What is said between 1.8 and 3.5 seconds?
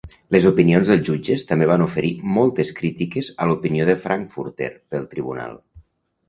oferir moltes crítiques a